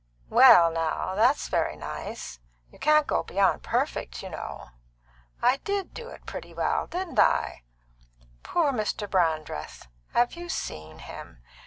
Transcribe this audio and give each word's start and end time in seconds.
"Well, 0.31 0.71
now, 0.71 1.13
that's 1.13 1.47
very 1.47 1.77
nice; 1.77 2.39
you 2.71 2.79
can't 2.79 3.05
go 3.05 3.21
beyond 3.21 3.61
perfect, 3.61 4.23
you 4.23 4.31
know. 4.31 4.71
I 5.43 5.57
did 5.57 5.93
do 5.93 6.07
it 6.09 6.25
pretty 6.25 6.55
well, 6.55 6.87
didn't 6.87 7.19
I? 7.19 7.61
Poor 8.41 8.71
Mr. 8.71 9.07
Brandreth! 9.07 9.85
Have 10.13 10.33
you 10.33 10.49
seen 10.49 10.97
him? 10.97 11.43